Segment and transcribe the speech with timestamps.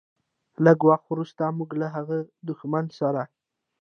[0.65, 2.17] لږ وخت وروسته موږ له هغه
[2.47, 3.21] دښمن سره.